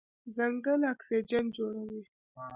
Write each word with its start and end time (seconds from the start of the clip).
ځنګل 0.35 0.81
اکسیجن 0.93 1.45
جوړوي. 1.55 2.01